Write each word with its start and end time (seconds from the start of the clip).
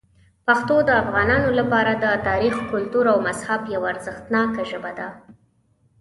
پښتو 0.45 0.75
د 0.87 0.89
افغانانو 1.03 1.49
لپاره 1.59 1.91
د 2.03 2.05
تاریخ، 2.27 2.55
کلتور 2.71 3.05
او 3.13 3.17
مذهب 3.27 3.61
یوه 3.75 3.87
ارزښتناک 3.93 4.51
ژبه 4.69 4.91
ده. 4.99 5.07